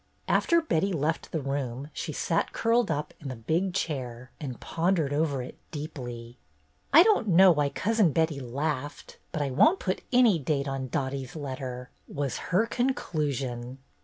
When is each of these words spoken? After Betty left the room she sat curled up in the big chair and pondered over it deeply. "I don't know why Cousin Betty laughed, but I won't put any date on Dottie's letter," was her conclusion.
After 0.27 0.61
Betty 0.63 0.91
left 0.93 1.31
the 1.31 1.43
room 1.43 1.91
she 1.93 2.11
sat 2.11 2.53
curled 2.53 2.89
up 2.89 3.13
in 3.19 3.27
the 3.27 3.35
big 3.35 3.75
chair 3.75 4.31
and 4.39 4.59
pondered 4.59 5.13
over 5.13 5.43
it 5.43 5.59
deeply. 5.69 6.39
"I 6.91 7.03
don't 7.03 7.27
know 7.27 7.51
why 7.51 7.69
Cousin 7.69 8.11
Betty 8.11 8.39
laughed, 8.39 9.19
but 9.31 9.43
I 9.43 9.51
won't 9.51 9.79
put 9.79 10.01
any 10.11 10.39
date 10.39 10.67
on 10.67 10.87
Dottie's 10.87 11.35
letter," 11.35 11.91
was 12.07 12.37
her 12.49 12.65
conclusion. 12.65 13.77